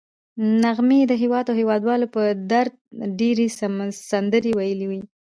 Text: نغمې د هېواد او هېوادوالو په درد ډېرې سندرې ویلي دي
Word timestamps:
نغمې 0.63 1.01
د 1.07 1.13
هېواد 1.21 1.45
او 1.51 1.55
هېوادوالو 1.61 2.07
په 2.15 2.21
درد 2.51 2.73
ډېرې 3.19 3.47
سندرې 4.11 4.51
ویلي 4.59 4.85
دي 4.91 5.01